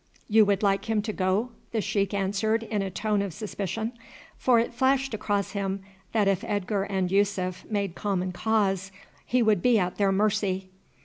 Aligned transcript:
"You 0.27 0.45
would 0.45 0.63
like 0.63 0.85
him 0.85 1.03
to 1.03 1.13
go?" 1.13 1.51
the 1.73 1.79
sheik 1.79 2.11
asked 2.11 2.41
in 2.43 2.81
a 2.81 2.89
tone 2.89 3.21
of 3.21 3.35
suspicion, 3.35 3.91
for 4.35 4.57
it 4.57 4.73
flashed 4.73 5.13
across 5.13 5.51
him 5.51 5.81
that 6.11 6.27
if 6.27 6.43
Edgar 6.43 6.85
and 6.85 7.11
Yussuf 7.11 7.65
made 7.69 7.93
common 7.93 8.31
cause 8.31 8.91
he 9.27 9.43
would 9.43 9.61
be 9.61 9.77
at 9.77 9.97
their 9.97 10.11
mercy. 10.11 10.69